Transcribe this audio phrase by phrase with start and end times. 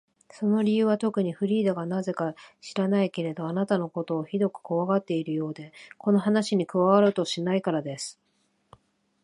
[0.31, 8.19] その理由はとくに、フリーダがなぜか知らないけれど、あなたのことをひどくこわがっているようで、この話に加わろうとしないからです。